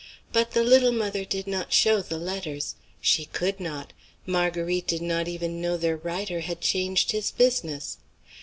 But 0.33 0.53
the 0.53 0.63
little 0.63 0.91
mother 0.91 1.23
did 1.25 1.45
not 1.45 1.71
show 1.73 2.01
the 2.01 2.17
letters. 2.17 2.73
She 3.01 3.25
could 3.25 3.59
not; 3.59 3.93
Marguerite 4.25 4.87
did 4.87 5.03
not 5.03 5.27
even 5.27 5.61
know 5.61 5.77
their 5.77 5.97
writer 5.97 6.39
had 6.39 6.59
changed 6.59 7.11
his 7.11 7.29
business. 7.29 7.99